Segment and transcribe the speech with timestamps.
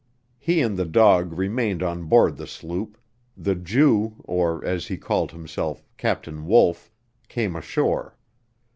[0.39, 2.97] He and the dog remained on board the sloop;
[3.37, 6.89] the Jew, or, as he called himself, Captain Wolf,
[7.27, 8.17] came ashore.